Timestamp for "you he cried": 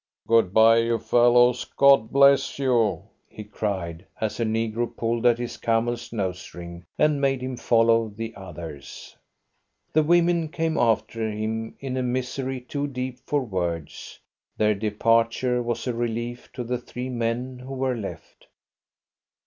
2.57-4.03